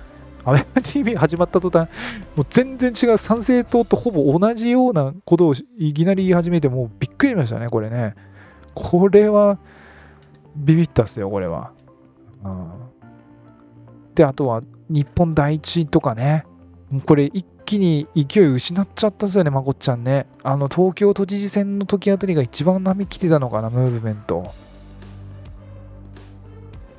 [0.47, 1.91] アベマ TV 始まった途端、
[2.37, 8.15] もう全然違う参政党とほぼ同じようなことをいきなり言い始めて、もうびっくりしましたね、これね。
[8.73, 9.59] これは、
[10.55, 11.73] ビビったっすよ、これは。
[12.45, 12.71] うん、
[14.15, 16.47] で、あとは、日本第一とかね。
[17.07, 20.27] これ、一気に勢い失っちゃったっすよね、まこっちゃんね。
[20.45, 24.53] あの、東京都知事選の時あたりが一番波来てたのかな、ムーブメント。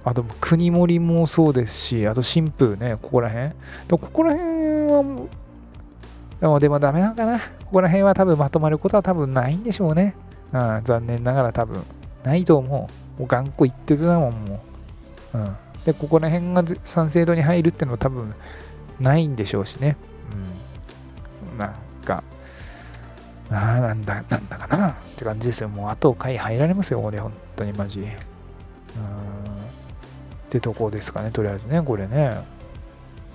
[0.10, 3.50] あと国盛もそうですし、あと新風ね、ここら辺。
[3.50, 3.56] で
[3.91, 4.52] もここら辺
[4.88, 5.28] は、
[6.39, 7.39] でもでもダメなのかな。
[7.39, 10.15] ここら辺は多分まとまることは多分ないんでしょうね。
[10.54, 11.84] うん、残念ながら多分
[12.24, 13.20] ないと思う。
[13.20, 14.62] もう頑固一徹だもん、も
[15.34, 15.38] う。
[15.38, 15.56] うん。
[15.84, 18.34] で、ここら辺が賛成度に入るってのは多分
[19.02, 19.98] ないんでしょうしね。
[21.52, 21.58] うん。
[21.58, 21.74] なん
[22.06, 22.24] か、
[23.52, 25.67] ああ、なんだ、なんだかなって感じですよ。
[25.70, 28.00] もうあと回入られますよ、俺、本当にマジ。
[28.00, 28.06] うん。
[30.47, 32.41] ってとこですかね、とりあえずね、これね。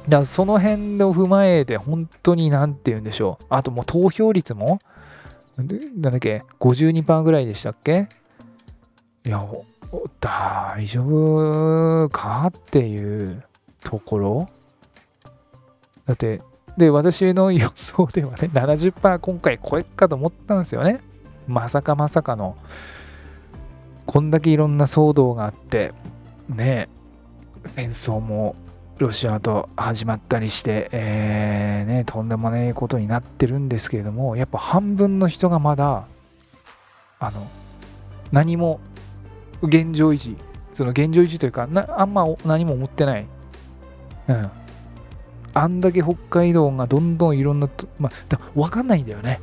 [0.08, 3.44] だその辺を踏まえて、本当に何て言うんでしょう。
[3.50, 4.80] あともう投票率も、
[5.56, 8.08] なんだっけ、52%ぐらいでしたっけ？
[9.24, 9.46] いや、
[10.20, 12.46] 大丈夫か？
[12.48, 13.44] っていう
[13.84, 14.46] ところ
[16.06, 16.40] だって、
[16.76, 21.00] で、私の予想ではね、70%今回超えっかと思ったんですよね。
[21.46, 22.56] まさかまさかの。
[24.06, 25.92] こんだけいろんな騒動があって、
[26.48, 27.01] ねえ
[27.64, 28.56] 戦争も
[28.98, 36.06] ロシアと始まったりして、えーね、とんでもないことになってるんですけれどもやっぱ半分の人がまだ
[37.18, 37.48] あの
[38.30, 38.80] 何も
[39.62, 40.36] 現状維持
[40.74, 43.26] その現状維持というかなあんま何も思ってない、
[44.28, 44.50] うん、
[45.54, 49.40] あんだけ北海道がどんどんいろんなと、まあ、だ分かんないんだよね、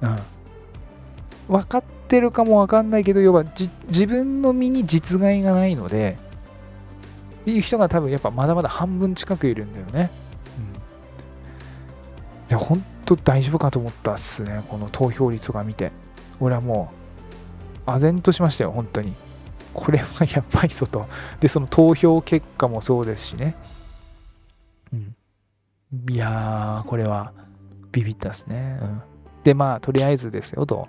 [0.00, 0.16] うん、
[1.48, 6.18] 分かってるかも分かんないけど要はじ自分の身に実害がないので
[7.40, 10.10] っていう人が多分やっぱまだまだ半分近くいるんだよね。
[10.58, 10.64] うん。
[10.74, 14.62] いや、ほんと大丈夫かと思ったっすね。
[14.68, 15.92] この投票率が見て。
[16.38, 16.92] 俺はも
[17.86, 19.14] う、唖然としましたよ、本当に。
[19.72, 21.06] これはやばいぞと。
[21.40, 23.54] で、その投票結果もそうですしね。
[24.92, 25.14] うん。
[26.10, 27.32] いやー、これは
[27.92, 28.78] ビビったっすね。
[28.82, 29.02] うん。
[29.44, 30.88] で、まあ、とりあえずですよと。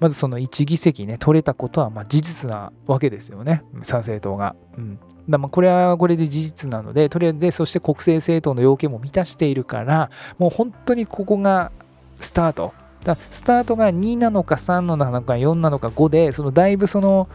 [0.00, 3.62] まずその1議席ね、取れたことはまあ事実なわけですよね。
[3.82, 4.56] 参政党が。
[4.76, 4.98] うん。
[5.28, 11.70] だまこれはこれで事実なので、とりあえずそして国政政党の要件も満たしているから、もう本当にここが
[12.18, 12.72] スタート。
[13.04, 17.28] だスタートが2なのか3なのか4なのか5で、そのだいぶその、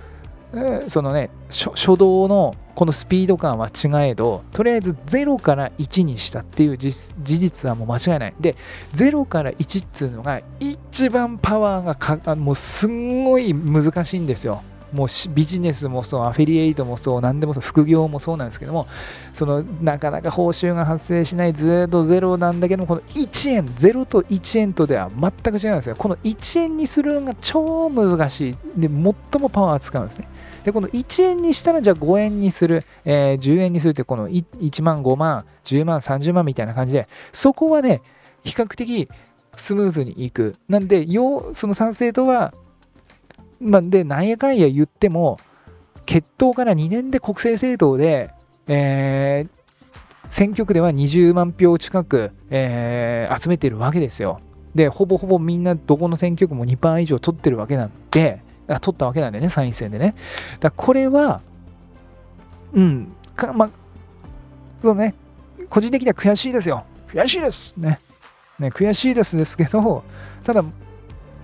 [0.88, 8.56] そのね初動のこのスピード感は違えどとりあえず0から1にしたっていう事実はもう間違いないで
[8.94, 14.62] 0から1っていうのが一番パワーがもうすんごい難しいんですよ
[14.94, 18.88] もうビジネスもそうアフィリエイトもそう何でもそう副業もそうなんですけども
[19.34, 25.96] そのなかなか報酬が発生しないずっとゼロなんだけどもこの1円0と1円とでは全く違うんですよ。
[25.98, 28.56] この1円にするのが超難しい。
[28.76, 30.28] で最もパワー使うんですね。
[30.64, 38.02] でこの1円にしたらじゃあ5円にする、えー、10円にするってこの1万5万10万30万みたいな感じでそこはね
[38.44, 39.08] 比較的
[39.56, 40.56] スムーズにいく。
[40.68, 41.06] なんで
[41.54, 42.54] その賛成とは
[43.60, 45.38] まあ、で、なんやかんや言っても、
[46.06, 48.32] 決闘から2年で国政政党で、
[48.68, 49.58] えー、
[50.30, 54.40] 選挙区では20万票近く、えー、集めてるわけですよ。
[54.76, 60.16] で、ほぼほぼみんなどこの選挙区も2%以上取ってるわけなんで、あ取ったわけなんでね、参院選でね。
[60.60, 61.42] だこれは、
[62.74, 63.70] うん、かまあ、
[64.82, 65.16] そのね、
[65.70, 66.86] 個人的には悔しいですよ。
[67.08, 68.00] 悔しいですね。
[68.60, 70.04] ね、悔しいですですけど、
[70.44, 70.64] ただ、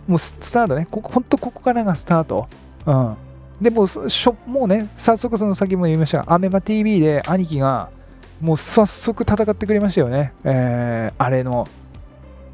[0.08, 2.48] もうスタートね、ここ、ほんとここからがスタート。
[2.86, 3.16] うん。
[3.62, 7.90] でもしょもうね早速その先も言いましたがアメバ TV で兄貴が
[8.42, 11.68] もう早速戦ってくれましたよね、えー、あれの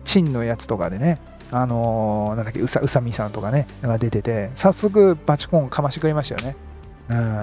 [0.04, 1.20] チンのやつとかでね
[1.52, 6.56] あのー、なんだっけうさうさみさんとかねが出てて早速バチコンかましてくれましたよね、
[7.10, 7.38] うん、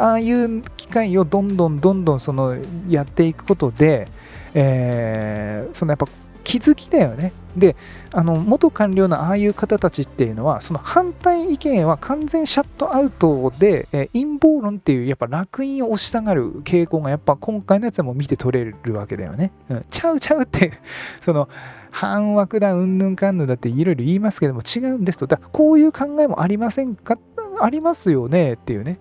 [0.00, 2.56] ああいう機会をどんどんどんどんその
[2.88, 4.06] やっていくことで、
[4.54, 6.06] えー、そのやっぱ
[6.48, 7.34] 気づきだよね。
[7.54, 7.76] で、
[8.12, 19.52] あの元官僚のああいう方たちっていうのは、その反対意見は完全シャットアウトで、え陰謀論っていうやっぱ烙印を押したがる傾向がやっぱ今回のやつはもう見て取れるわけだよね。
[19.68, 20.72] うん、ちゃうちゃうって
[21.20, 21.48] その
[21.90, 25.26] 反ワクだ、うんぬんかんぬんだっていろいろ言いますけども違うんですと。
[25.26, 27.18] だこういう考えもありませんか？
[27.60, 28.54] ありますよね？
[28.54, 28.98] っていうね。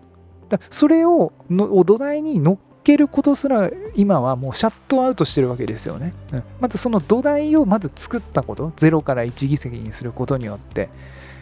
[0.50, 6.14] だそれをのお土台に乗っけることすら今はもうシャットアウトしてるわけですよね。
[6.32, 10.88] うん、まずその土台をまず作ったこと、0から1議席にすることによって、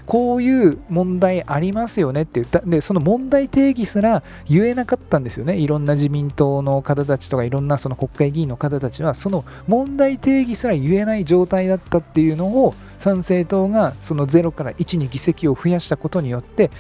[0.08, 2.62] こういう問題ありますよねって言った。
[2.62, 5.58] でその問題提起すら言えなかったんですよね。
[5.58, 16.72] いろんな自民党の方たちとかいろんなその国会議員の方たちはその問題提起すら言えない状態だったっていうのを参政党がその0から1に議席を増やしたことによって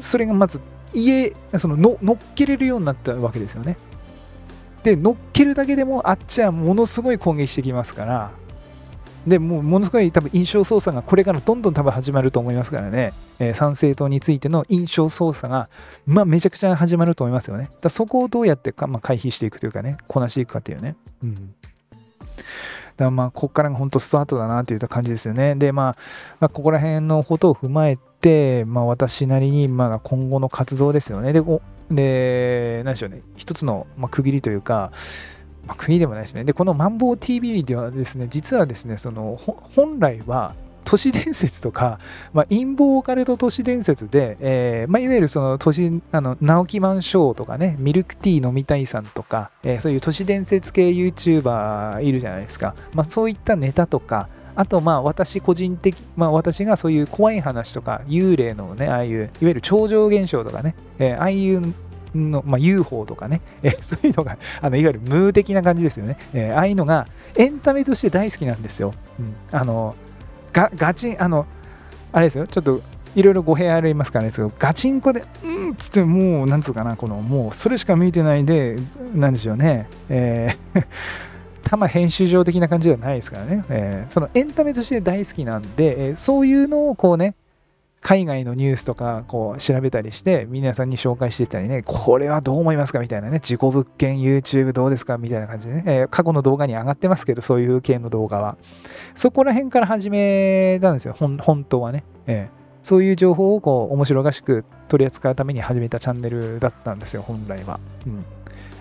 [0.00, 0.62] それがまず
[0.94, 3.76] 家その乗っけれるようになったわけですよね。
[4.82, 8.30] で乗っけるだけでもあっちはものすごい攻撃してきますから
[9.26, 15.68] でもうものすごい多分印象操作がこれからどんどん多分始まると思いますからね、えー、参政党についての印象操作が、
[16.06, 17.68] まあ、めちゃくちゃ始まると思いますよね。
[17.82, 20.96] だそこをどうやってか、まあ、回避していくというかね、こなしていくかっていうね。
[21.22, 21.34] うん。
[21.34, 25.54] だからまあ、ここからが本当スタートだなという感じですよね。
[25.54, 25.96] で、まあ、
[26.40, 31.32] まあ、ここら辺のことを踏まえて、まあ、私なりに、まあ、今後の活動ですよね。
[31.32, 31.42] で、
[31.90, 34.92] で、何でしょうね、一つの、まあ、区切りというか、
[35.66, 36.44] まあ、区切りでもないですね。
[36.44, 39.38] で、このマンボウ TV ではですね、実はですね、その
[39.74, 41.98] 本来は都市伝説とか、
[42.32, 52.74] まあ、陰謀オカルト都市伝説で、えーまあ、いわゆるその都市、あの、直木マンショーとかね、ミルクティー飲みたいさんとか、えー、そういう都市伝説系 YouTuber いるじゃないですか。
[52.94, 61.74] まあ、そういったネタとか、あと、まあ、私個人的、まあ、私がそういう怖い話とか、幽霊のね、ああいう、いわゆる超常現象とかね、えー、ああいう
[62.12, 68.94] の、まあ、UFO とかね、 えー、そういうのが、あのいわゆるムー的な感じですよね、えー、ああいうのがエンタメとして大好きなんですよ。
[69.20, 69.94] うん、あの
[70.52, 71.46] がガチン、あの、
[72.10, 72.80] あれですよ、ちょっと
[73.14, 78.76] いろいろ語弊ありますからね、ガチンコで、うんっつってもう、なんつうかな、この、もうそれしか見えてないで、
[79.14, 80.84] なんでしょうね、えー
[81.68, 87.34] たま編集上的な感じではないですからね、えー、そのエンタメとして大好きなんで、えー、そういうのをこうね、
[88.00, 98.56] 海外のニュースとかこう調べたりして皆さんに紹介していったりね、これはどう思いますかみたいなね、事故物件 YouTube どうですかみたいな感じでね、えー、過去の動画に上がってますけど、そういう系の動画は。
[99.14, 102.04] そこら辺から始めたんですよ、本当はね。
[102.26, 107.78] えーそういう情報をこう面白がしく取り扱うために始めたチャンネルだったんですよ、本来は。
[108.06, 108.24] うん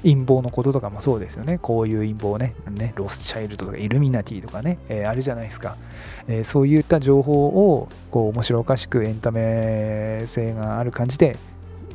[0.04, 1.58] 陰謀のこととかもそうですよね。
[1.58, 2.54] こういう陰謀ね。
[2.70, 5.78] ねロスチャイルドとかイルミナティとかね、えー、あるじゃないですか。
[6.28, 11.38] えー、そういった情報をこう面白おかしくエンタメ性がある感じで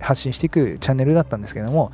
[0.00, 1.92] 発信していくチャンネルだったんですけども、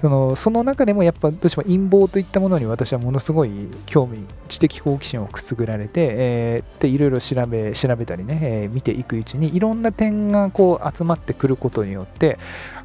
[0.00, 3.50] そのその中でもやっぱどうしても陰謀といったものに私はものすごい
[3.84, 12.38] 興味知的好奇心をくすぐられて、えー、でいろいろ調べ調べたりね、えー、見ていくうちにいろんな点がこう集まってくることによって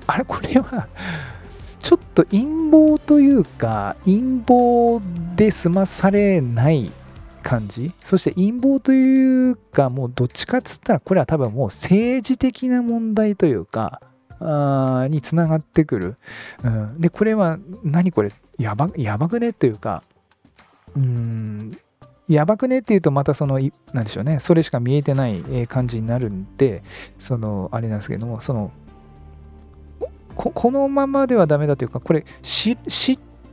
[0.08, 0.88] あれこれは
[1.86, 6.92] ちょっと陰謀というか陰謀で済まされない
[7.44, 7.94] 感じ。
[8.04, 14.02] そして陰謀というかもうどっちかっつったらこれは多分もう政治的な問題というか
[14.40, 16.16] あにつながってくる、
[16.64, 18.32] うん、でこれは何これ？
[18.58, 20.02] やばやばくねっていうか
[20.96, 21.72] うーん
[22.28, 23.60] やばくねっていうとまたその
[23.94, 24.40] なんでしょうね。
[24.40, 26.84] それしか見えてない感じになるんで
[27.20, 28.72] そのあれなんですけどもその
[30.36, 32.78] このままではダメだというかこれ知っ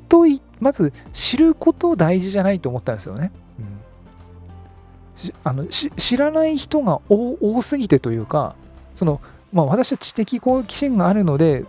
[0.09, 3.31] といまず知ること大事じゃないと思ったんですよね。
[3.59, 8.55] うん、あの知らない人が多すぎてというか
[8.95, 9.21] その、
[9.53, 11.65] まあ、私は知的好奇心があるので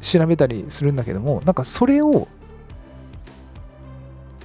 [0.00, 2.28] 調べたりするんだけどもなんかそれを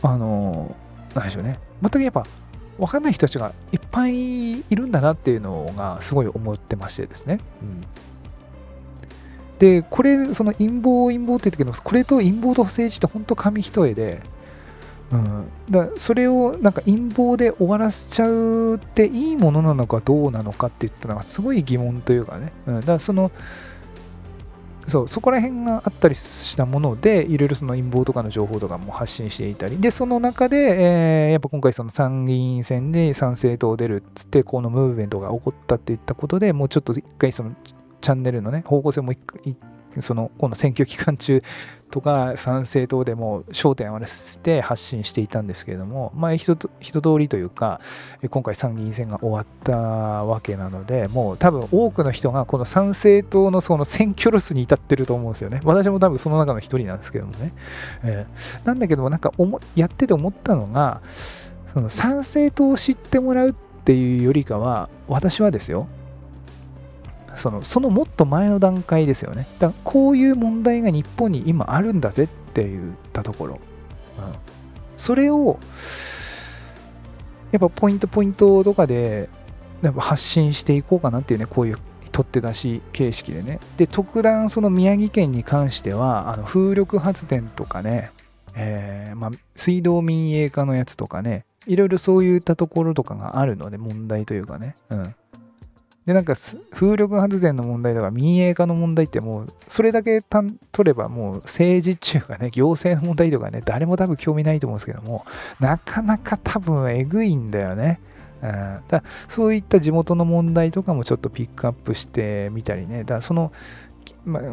[0.01, 0.75] あの
[1.13, 2.25] 何でしょうね全くやっぱ
[2.77, 7.39] 分かんない人たちがいっぱいいるんだなっていうのがすごい思ってましてですね。
[7.61, 8.10] うん
[9.61, 14.19] で、これ、その陰謀、陰謀って言ったけど、これと陰謀と政治って本当紙一重で、
[15.11, 23.29] うん、だそれをなんか陰謀で終わらせちゃうっていいものなのかどうなのかって言ったのがすごい疑問というかね、うん、だからその
[24.87, 29.77] そうそこら辺があったりしたものでいろいろその陰謀とかの情報とかも発信していたり。
[29.79, 37.53] でその中で、えー、やっぱ今回その参議院選で参政党出るっつってこのムーブメントが起こったっていったことでもうちょっと一回その
[38.01, 39.13] チャンネルのね方向性も
[39.99, 41.43] その今度選挙期間中
[41.91, 46.69] とか参政党でも焦点を合わせて発信していたんですけれども、まあ、一通
[47.19, 47.81] りというか
[48.29, 55.59] 今回参議院選が終わったわけなのでもう多分多くの人がこの参政党のその選挙ロスに至ってると思うんですよね。
[55.65, 57.51] 私も多分その中の一人なんですけどもね、
[58.03, 59.33] えー、なんだけどもなんか
[59.75, 61.01] やってて思ったのが
[61.73, 65.87] その参政党を知ってもらうっていうよりかは私はですよ
[67.35, 69.47] そのそのもっと前の段階ですよね。
[69.59, 73.59] だこういう問題が日本に今あるんだぜって言ったところ、
[74.17, 74.33] うん、
[74.97, 75.59] それを
[77.51, 79.29] やっぱポイントポイントとかで
[79.81, 81.77] やっぱ発信していこうかなっていうねこういう
[82.11, 83.59] 取って出し形式でね。
[83.77, 88.11] で特段その宮城県に関してはあの風力発電とかね、
[88.55, 95.15] えー、まあ、水道民営化のやつとかねいろいろそういったところとかがあるので問題というかね、うん、
[96.05, 96.33] で、なんか
[96.71, 105.25] 風力発電の問題とか民営化の問題ってもう、それだけ取ればもう政治中かね、行政の問題とかね、誰も多分興味ないと思うんですけども、
[105.59, 107.99] なかなか多分えぐいんだよね。
[108.41, 113.51] うん、だそういった地元の問題とかもちょっとピックアップしてみたりね、だからその、
[114.25, 114.45] まあ、う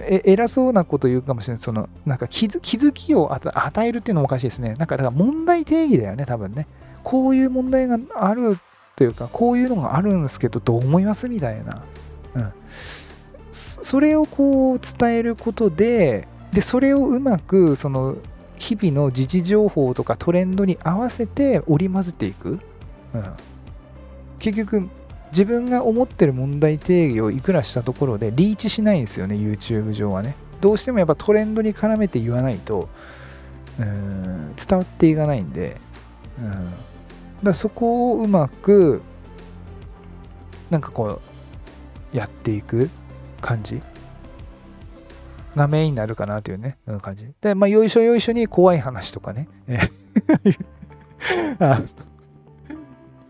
[0.00, 1.62] んえ偉そうなこと言うかもしれない。
[1.62, 4.74] そのなんか気づ気づきを与えるっていうのもおかしいですね。
[4.74, 6.66] なんかだから問題定義だよね多分ね。
[7.02, 8.58] こういう問題がある
[8.96, 11.82] というかこういうのがあるんですけどどう思いますみたいな、
[12.34, 12.52] うん、
[13.52, 18.16] それをこう伝えることででそれをうまくその
[18.56, 22.60] 日々の時事情報とかトレンドに合わせて織り交ぜていく、
[23.14, 23.24] うん、
[24.38, 24.88] 結局
[25.32, 30.36] 自分が思ってる問題定義をいくらしたところでリーチしないんですよね YouTube 上はね。
[30.60, 32.88] どうしてもやっぱトレンドに絡めて言わないと
[33.80, 35.78] うん伝わっていかないんで、
[36.38, 36.72] うん。
[37.42, 39.02] だそこをうまく
[40.70, 41.20] なんかこ
[42.12, 42.88] うやっていく
[43.40, 43.82] 感じ？
[45.56, 47.26] がメインになるかなというね、うん、感じ。
[47.40, 49.48] でまあよいしょよいしょに怖い話とかね。
[51.58, 51.82] あ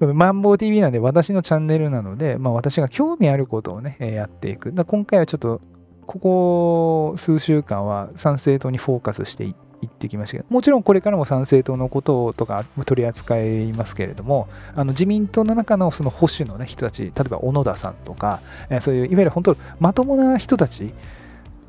[0.02, 4.72] そのマンボウ TV なんで私のチャンネルなので、まあ、私が興味あることをね、えやっていく。
[4.72, 5.60] だ今回はちょっと、
[6.06, 20.94] ここ数週間は参政党にフォーカスしていって、言ってきましたけどもちろんこれからも参政党のこととか取り扱いますけれどもあの自民党の中のその保守の、ね、人たち例えば小野田さんとか、えそういういわゆる本当まともな人たち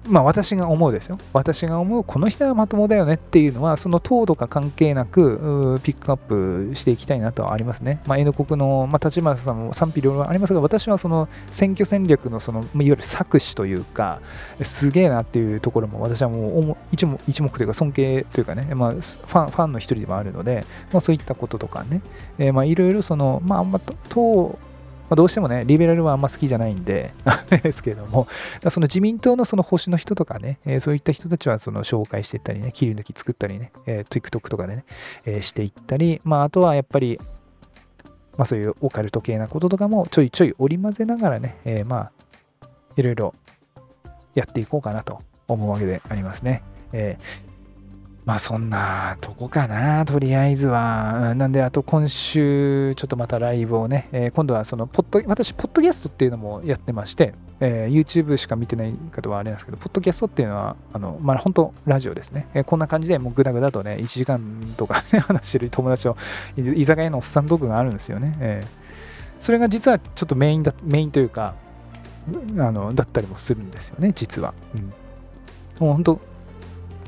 [0.08, 1.18] まあ私が思うですよ。
[1.32, 8.02] 私が思うこの人はまともだよねっていうのはその党とか関係なくピックアップしていきたいなとはありますね。
[8.06, 14.20] まあ N 国の、まあ、立花さんも賛否両論ありますが私はその選挙戦略のそのいわゆる作詞というか
[14.62, 22.02] すげえなっていうところも私はもう一目一目というか尊敬というかね、まあ、ファンファンの一人でもあるので、まあ、そういったこととかね、
[22.40, 23.80] えー、まあいろいろそのまああんま
[24.10, 24.58] 党
[25.14, 28.28] まあ、どうしてもね、リベラルはあんま好きじゃないんで、 あれですけれども、
[28.72, 34.86] その自民党のその保守の人とかね、えー、そういった人たちはその紹介していったりね、切り抜き作ったりね、えー、TikTok とかでね、
[35.26, 37.20] えー、していったり、まあ、あとはやっぱり、
[38.40, 42.12] まあ、そういうオカルト系なこととかもちょいちょい織り交ぜながらね、えー、まあ、
[42.96, 43.36] いろいろ
[44.34, 46.64] やっていこうかなと思うわけでありますね。
[46.92, 47.53] えー、
[48.26, 51.36] まあそんなとこかな、とりあえずは。
[51.36, 62.48] なんで、あと今週、ちょっとまたライブをね、えー、今度はそのポッド、私、ポッドキャストっていうのもやってまして、えー、YouTube しか見てない方はあれなんですけど、ポッドキャストっていうのは、あの、まあ本当、ラジオですね。
[62.54, 66.16] えー、こんな感じで、もうぐだぐだとね、1時間とか、 話してる友達と、
[66.56, 68.38] 居酒屋のおっさんトークがあるんですよね。
[68.40, 71.56] えー、それが実はちょっとメインだ、メインというか、
[72.58, 74.54] あのだったりもするんですよね、実は。
[74.76, 74.94] うん。
[75.86, 76.33] もう本当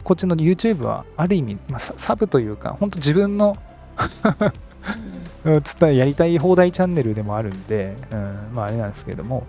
[0.05, 3.57] こっちの YouTube はある意味、まあ、サブというか、本当自分の
[5.43, 9.47] 伝えやりたい放題チャンネルでもあるんで、うん、まああれなんですけども、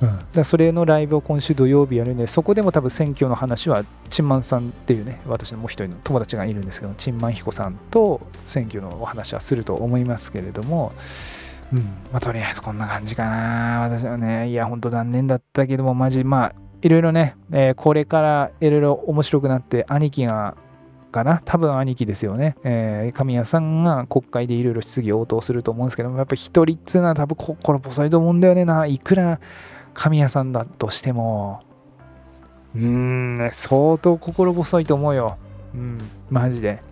[0.00, 10.92] うん、だそれのライブを今週土曜日やるんで、そこでも多分選挙の話は、チンマンさんっていうね、私のもう一人の友達がいるんですけど、チンマンヒコさんと選挙のお話はすると思いますけれども、
[11.72, 11.78] うん
[12.12, 13.80] まあ、とりあえずこんな感じかな。
[13.80, 20.56] 私はね、いや、ほんと残念だったけども、マジ、まあ、いろいろね、えー、これからいろいろ面白くなって、兄貴が、
[21.12, 21.42] かな？
[21.44, 22.56] 多分兄貴ですよね。
[22.64, 28.86] えー、神谷さんが国会でいろいろ質疑応答すると思うんですけども、やっぱ一人っつうのは多分心細いと思うんだよねな。
[28.86, 29.38] いくら
[29.92, 31.60] 神谷さんだとしても、
[32.74, 35.36] うーん、相当心細いと思うよ。
[35.74, 35.98] うん、
[36.30, 36.82] マジで。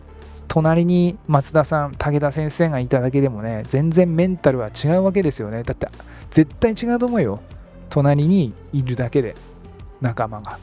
[0.48, 5.62] 隣に松田さん、武田先生がいただけでもね、全然メンタルは違うわけですよね。
[5.62, 5.88] だって、
[6.30, 7.40] 絶対違うと思うよ。
[7.88, 9.34] 隣にいるだけで。
[10.00, 10.58] 仲間が。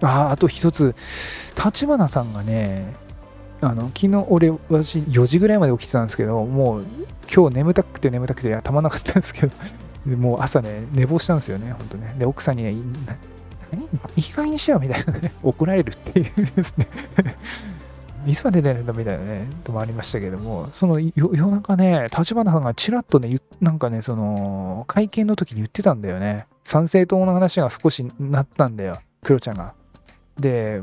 [0.00, 0.94] うん、ああと一つ、
[1.62, 2.94] 立花さんがね、
[3.60, 6.84] あの昨日俺私4時ぐらいまで起きてたんですけどもう
[7.34, 9.52] 今日眠たくて眠たくてたまなかったんですけど
[10.16, 12.14] もう朝ね寝坊したんですよね本当ね。
[12.18, 12.74] で奥さんにね
[13.72, 13.84] 何
[14.16, 16.86] いい加減にしてよみたいなね怒られるっていうですね。
[18.26, 26.46] いつまで寝るんだみたいなね、ともありましたけども、その夜中ね、立花さんがちらっとね、なんかね、その、会見の時に言ってたんだよね。
[26.64, 29.74] 参政党の話が少しなったんだよ、クロちゃんが。
[30.38, 30.80] で、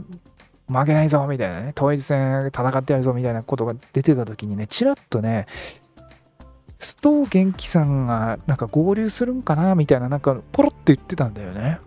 [0.68, 5.48] 負けないぞみたいなね、統一戦戦ってやるぞみたいなことが出てた時にね、ちらっとね、
[6.80, 11.80] 須藤元気さんがなんか合流するんかなみたいな、なんかポロって言ってたんだよね。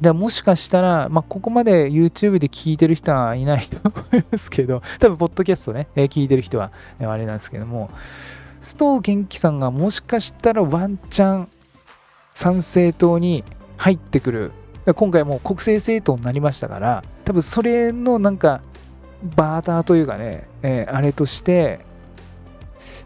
[0.00, 6.70] でもしかしたら、まあ、ここまで YouTube で聞いてる人はいないと思いますけど、 多分、ポッドキャストね、えー、聞いてる人は、
[7.00, 7.90] えー、あれなんですけども、
[8.60, 11.48] 須藤元気さんがもしかしたらワンチャン
[12.34, 13.44] 参政党に
[13.76, 14.52] 入ってくる。
[14.94, 18.60] 今回もう国政政党になりましたから、多分それのなんか、
[19.34, 21.80] バーターというかね、えー、あれとして、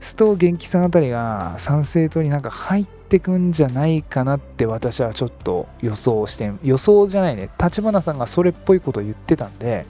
[0.01, 7.51] 須藤元気さんあたりが参政党になんか入ってくんじゃないかなって私はちょっと予想して予想じゃないね。
[7.63, 9.87] 立花さんがそれっぽいことを言ってたんで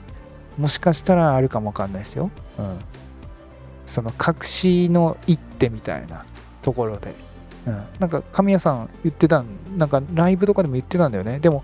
[0.57, 2.77] もしかしたらあるかもわかんないですよ、うん、
[3.87, 6.25] その隠しの一手みたいな
[6.61, 7.13] ところで、
[7.67, 9.45] うん、なんか神谷さん言ってた
[9.77, 11.39] なんかライブとかでも言ってたんだよね。
[11.39, 11.63] でも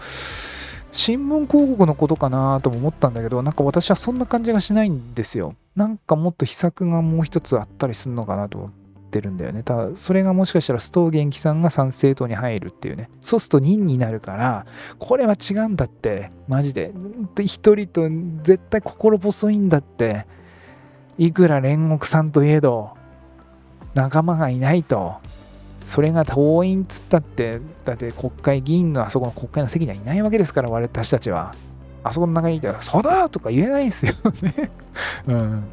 [0.91, 8.71] 新聞広告のことかなとも思ったんだけどなんか私はそんな感じがしないんですよなんかもっと秘策がもう一つあったりするのかなと思っ
[9.11, 9.61] てるんだよね。
[9.61, 13.11] ただ、それがもしかしたらストーゲンキさんが参政党に入るっていうね。
[13.21, 14.65] そうすると2になるから、
[14.97, 16.93] これは違うんだって、マジで。
[17.39, 18.09] 一人と
[18.41, 20.25] 絶対心細いんだって。
[21.19, 22.91] いくら煉獄さんといえど、
[23.93, 25.17] 仲間がいないと。
[25.87, 31.55] それが党員っつったって、だって国会議員のあそこの国会の席にはいないわけですから、私たちは。
[32.03, 34.69] あそこの中にいたら、そうだとか言えないですよね。
[35.27, 35.63] うん。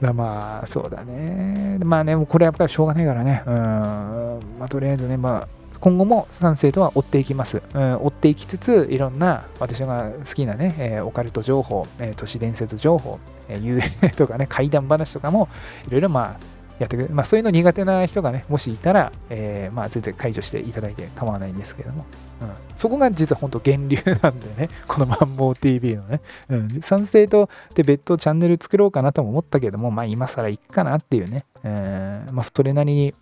[0.00, 1.78] だまあ、そうだね。
[1.82, 3.42] まあね、もうこれやっぱりしょうがないからね。
[3.46, 3.54] うん。
[3.54, 5.48] まあ、とりあえずね、まあ、
[5.80, 7.62] 今後も賛成とは追っていきます。
[7.74, 15.48] うん、追っていきつつ、いろんな私が好きなね、えー、オカルト情報、えー、都市伝説情報、えー、幽霊とかね、怪談話とかも、
[15.86, 22.04] いろいろまあ、やってくれまあ、そういうの苦手な人がね、もしいたら、えー、まあ、全然解除していただいて構わないんですけども、
[22.42, 33.14] うん、そこが実は本当源流なんでね、 このマンモー TV のね、うん、賛成とで別途チャンネル作ろうかなとも思ったけども、まあ、今更いくかなっていうね、えー、まあ、それなりに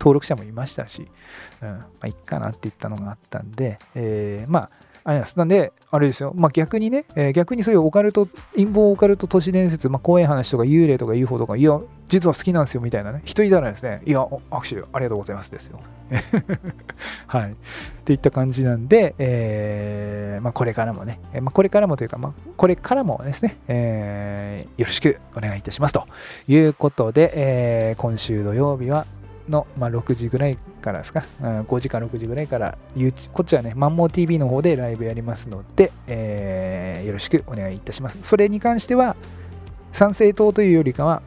[0.00, 1.08] 登録者もいましたし、
[1.62, 4.68] うん、まあ、いっかなって言ったのがあったんで、えー、まあ、
[5.04, 5.38] あれです。
[5.38, 6.32] なんで、あれですよ。
[6.36, 15.80] まあ、逆にね、えー、逆にそういうオカルト、陰謀オカルト都市伝説、まあ、怖い話とか幽霊とか UFO とか、いや、実は好きなんですよみたいなね、人いたらですね、いや、握手ありがとうございますですよ。
[17.26, 17.52] はい。
[17.52, 17.54] っ
[18.04, 26.06] ていった感じなんで、えー、まあ、これからもね、まあ、これからもというか、まあ、これからもですね、えー、よろしくお願いいたしますと
[26.46, 29.06] いうことで、えー、今週土曜日は、
[29.52, 32.76] の、まあ、6時ぐらいからですか、うん、5時か6時ぐらいから、
[33.32, 38.18] こっちはね、マンモー TV の方でライブやりますので、えー、よろしくお願いいたします。
[38.22, 39.14] それに関しては、
[39.92, 41.22] 参政党というよりかは、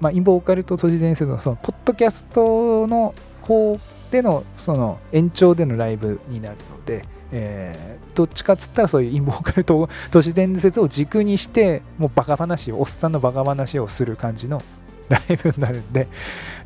[0.00, 3.78] まあ、インボーカルト都市伝説のそのポッドキャストの方
[4.10, 14.62] でのその延長でのライブになるので、えー、どっちかっつったらそういうインボーカルト 都市伝説を軸にしてもうバカ話をおっさんのバカ話をする感じの
[15.08, 16.08] ライブになるんで、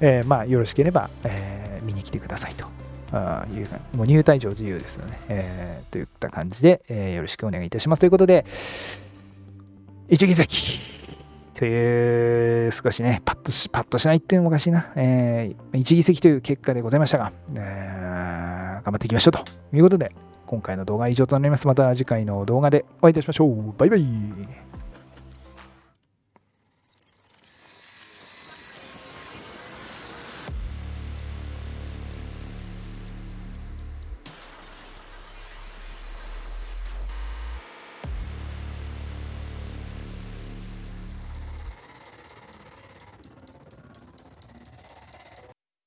[0.00, 2.66] えー、まあよろしければ、えー、見に来てくださいと。
[3.10, 3.66] あいう
[3.96, 8.00] もう入退場自由ですので、ね、えー、といった感じで、えー、よろしくお願いいたします。
[8.00, 8.44] ということで、
[10.08, 10.46] 一撃関
[11.54, 14.92] という、少しね、パッとし、パッとしないっていうのもおかしいな。
[14.94, 19.44] えー、一議席という結果でございましたが、えー、頑張っていきましょうと
[19.76, 20.12] いうことで、
[20.46, 21.66] 今回の動画は以上となります。
[21.66, 23.74] また次回の動画でお会いいたしましょう。
[23.76, 24.67] バイバイ。